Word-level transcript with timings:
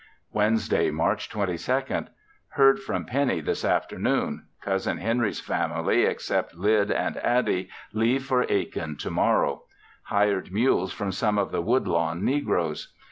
Wednesday, 0.31 0.89
March 0.89 1.29
22nd. 1.29 2.07
Heard 2.47 2.79
from 2.79 3.05
Pennie 3.05 3.39
this 3.39 3.63
afternoon. 3.63 4.45
Cousin 4.59 4.97
Henry's 4.97 5.39
family, 5.39 6.05
except 6.05 6.55
Lyd 6.57 6.89
and 6.89 7.17
Attie, 7.17 7.69
leave 7.93 8.25
for 8.25 8.43
Aiken 8.49 8.95
tomorrow; 8.97 9.63
hired 10.05 10.51
mules 10.51 10.91
from 10.91 11.11
some 11.11 11.37
of 11.37 11.51
the 11.51 11.61
Woodlawn 11.61 12.25
negroes. 12.25 12.91